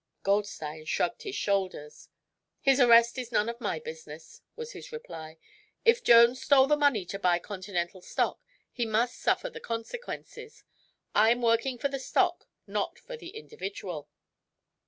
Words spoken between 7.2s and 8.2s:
Continental